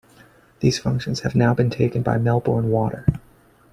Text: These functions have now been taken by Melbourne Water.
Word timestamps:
These 0.61 0.79
functions 0.79 1.19
have 1.19 1.35
now 1.35 1.53
been 1.53 1.69
taken 1.69 2.01
by 2.01 2.17
Melbourne 2.17 2.71
Water. 2.71 3.05